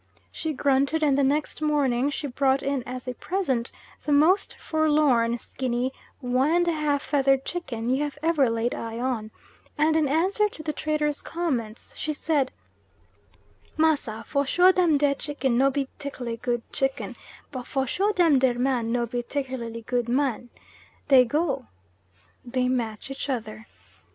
[0.31, 3.69] She grunted and the next morning she brings in as a present
[4.03, 9.29] the most forlorn, skinny, one and a half feathered chicken you ever laid eye on,
[9.77, 12.51] and in answer to the trader's comments she said:
[13.77, 17.15] "Massa, fo sure them der chicken no be 'ticularly good chicken,
[17.51, 20.49] but fo sure dem der man no be 'ticularly good man.
[21.09, 21.67] They go"
[22.43, 23.67] (they match each other).